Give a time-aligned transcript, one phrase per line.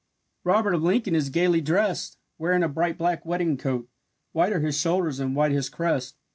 [0.43, 3.87] Robert of Lincoln is gaily drest, Wearing a bright black wedding coat,
[4.31, 6.17] White are his shoulders and white his crest.